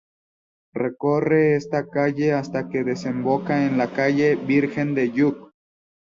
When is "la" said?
3.77-3.93